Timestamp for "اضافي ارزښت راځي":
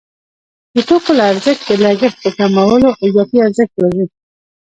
3.05-4.05